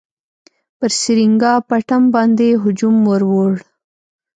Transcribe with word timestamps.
پر 0.77 0.91
سرینګا 1.01 1.53
پټم 1.67 2.03
باندي 2.13 2.49
هجوم 2.63 2.95
ورووړ. 3.09 3.51